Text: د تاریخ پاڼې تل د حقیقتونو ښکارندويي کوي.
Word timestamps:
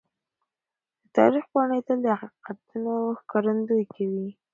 د 1.03 1.05
تاریخ 1.17 1.45
پاڼې 1.53 1.79
تل 1.87 1.97
د 2.05 2.07
حقیقتونو 2.21 2.93
ښکارندويي 3.19 3.85
کوي. 3.93 4.27